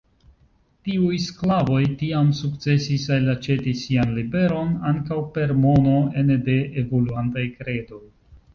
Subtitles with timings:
[0.87, 8.05] Tiuj sklavoj, tiam sukcesis elaĉeti sian liberon, ankaŭ per mono, ene de evoluantaj kredoj!